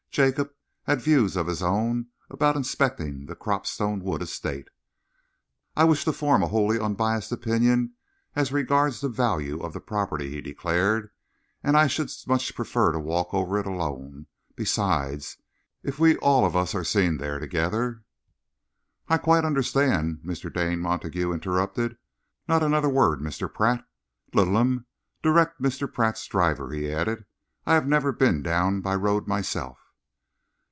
Jacob 0.13 0.51
had 0.83 0.99
views 0.99 1.37
of 1.37 1.47
his 1.47 1.63
own 1.63 2.07
about 2.29 2.57
inspecting 2.57 3.27
the 3.27 3.33
Cropstone 3.33 4.01
Wood 4.03 4.21
Estate. 4.21 4.67
"I 5.73 5.85
wish 5.85 6.03
to 6.03 6.11
form 6.11 6.43
a 6.43 6.47
wholly 6.49 6.77
unbiased 6.77 7.31
opinion 7.31 7.93
as 8.35 8.51
regards 8.51 8.99
the 8.99 9.07
value 9.07 9.61
of 9.61 9.71
the 9.71 9.79
property," 9.79 10.29
he 10.31 10.41
declared, 10.41 11.11
"and 11.63 11.77
I 11.77 11.87
should 11.87 12.11
much 12.27 12.53
prefer 12.55 12.91
to 12.91 12.99
walk 12.99 13.33
over 13.33 13.57
it 13.57 13.65
alone. 13.65 14.27
Besides, 14.53 15.37
if 15.81 15.97
we 15.97 16.15
are 16.17 16.19
all 16.19 16.45
of 16.45 16.57
us 16.57 16.75
seen 16.89 17.15
there 17.15 17.39
together" 17.39 18.03
"I 19.07 19.17
quite 19.17 19.45
understand," 19.45 20.23
Mr. 20.25 20.53
Dane 20.53 20.81
Montague 20.81 21.31
interrupted. 21.31 21.95
"Not 22.49 22.61
another 22.63 22.89
word, 22.89 23.21
Mr. 23.21 23.53
Pratt. 23.53 23.85
Littleham, 24.33 24.87
direct 25.23 25.61
Mr. 25.61 25.89
Pratt's 25.89 26.27
driver," 26.27 26.73
he 26.73 26.91
added. 26.91 27.23
"I 27.65 27.75
have 27.75 27.87
never 27.87 28.11
been 28.11 28.41
down 28.43 28.81
by 28.81 28.95
road 28.95 29.25
myself." 29.25 29.77